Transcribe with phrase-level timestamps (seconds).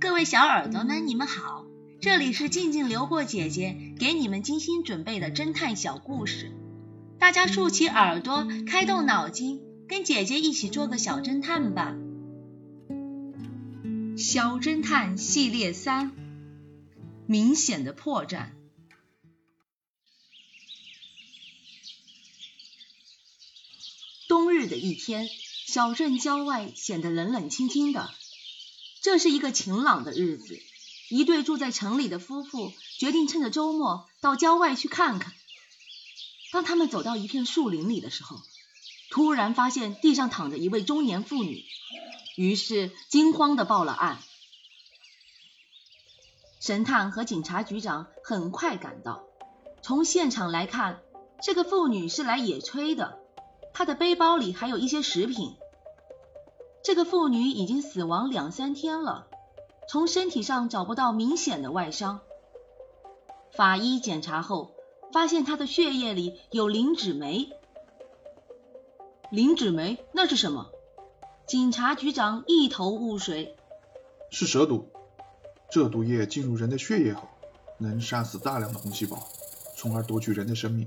[0.00, 1.64] 各位小耳朵们，你们好，
[2.00, 6.52] 这里是静静流过姐姐给你们精心准备的侦探小故事，
[7.18, 11.94] 大家竖起耳朵，开动脑筋，跟姐姐一起做个小侦探吧。
[14.16, 16.12] 小侦探系列三：
[17.26, 18.50] 明显的破绽。
[24.28, 25.28] 冬日的一天，
[25.66, 28.10] 小镇郊外显得冷冷清清的。
[29.04, 30.58] 这是一个晴朗的日子，
[31.10, 35.34] 一对住在城里的夫妇决定趁着周末到郊外去看看。
[36.52, 38.40] 当他们走到一片树林里的时候，
[39.10, 41.66] 突然发现地上躺着一位中年妇女，
[42.34, 44.22] 于是惊慌的报了案。
[46.58, 49.22] 神探和警察局长很快赶到，
[49.82, 51.02] 从现场来看，
[51.42, 53.18] 这个妇女是来野炊的，
[53.74, 55.56] 她的背包里还有一些食品。
[56.84, 59.26] 这个妇女已经死亡两三天了，
[59.88, 62.20] 从身体上找不到明显的外伤。
[63.52, 64.74] 法医检查后
[65.10, 67.48] 发现她的血液里有磷脂酶。
[69.30, 70.70] 磷脂酶那是什么？
[71.46, 73.56] 警察局长一头雾水。
[74.30, 74.86] 是蛇毒，
[75.70, 77.22] 这毒液进入人的血液后，
[77.78, 79.18] 能杀死大量的红细胞，
[79.74, 80.86] 从而夺取人的生命。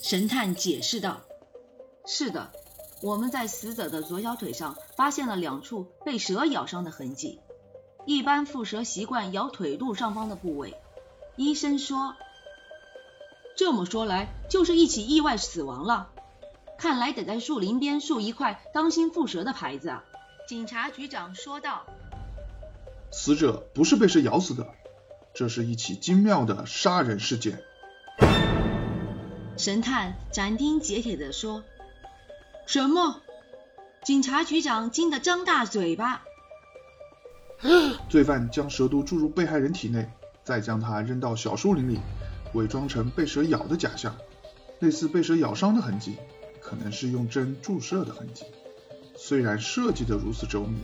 [0.00, 1.20] 神探解释道
[2.04, 2.50] ：“是的。”
[3.02, 7.40] 我们在死者的左小腿上发现了两处被蛇咬伤的痕迹。
[8.06, 10.76] 一般蝮蛇习惯咬腿肚上方的部位。
[11.34, 12.14] 医生说，
[13.56, 16.10] 这么说来就是一起意外死亡了。
[16.78, 20.04] 看来得在树林边竖一块当心蝮蛇的牌子啊。
[20.48, 21.84] 警察局长说道。
[23.10, 24.68] 死者不是被蛇咬死的，
[25.34, 27.60] 这是一起精妙的杀人事件。
[29.56, 31.64] 神探斩钉截铁地说。
[32.66, 33.20] 什么？
[34.04, 36.22] 警察局长惊得张大嘴巴。
[38.08, 40.10] 罪犯将蛇毒注入被害人体内，
[40.42, 42.00] 再将它扔到小树林里，
[42.54, 44.16] 伪装成被蛇咬的假象，
[44.80, 46.16] 类似被蛇咬伤的痕迹，
[46.60, 48.44] 可能是用针注射的痕迹。
[49.16, 50.80] 虽然设计的如此周密，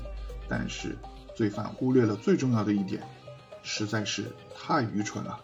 [0.49, 0.97] 但是
[1.35, 3.03] 罪犯忽略了最重要的一点，
[3.65, 5.41] 实在是太愚蠢了。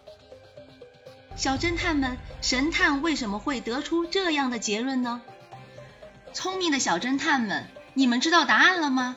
[1.35, 5.21] 小侦探们，神探为什么会得出这样的结论呢？
[6.35, 9.15] 聪明的小侦探们，你们知道答案了吗？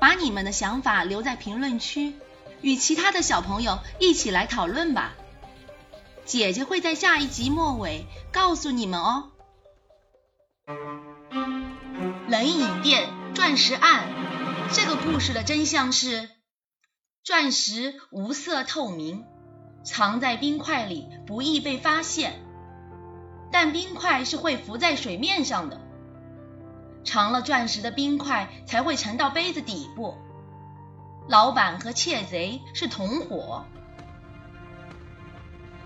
[0.00, 2.14] 把你们的想法留在评论区，
[2.60, 5.14] 与其他的小朋友一起来讨论吧。
[6.24, 9.30] 姐姐会在下一集末尾告诉你们哦。
[12.26, 14.08] 冷饮店钻石案，
[14.72, 16.28] 这个故事的真相是：
[17.22, 19.24] 钻石无色透明，
[19.84, 22.42] 藏在冰块里不易被发现，
[23.52, 25.80] 但冰块是会浮在水面上的。
[27.14, 30.18] 藏了钻石的冰块才会沉到杯子底部。
[31.28, 33.64] 老板和窃贼是同伙。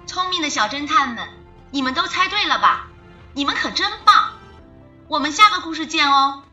[0.06, 1.28] 聪明的小侦探们，
[1.71, 2.88] 你们都猜对了吧？
[3.34, 4.38] 你们可真棒！
[5.06, 6.44] 我们下个故事见哦。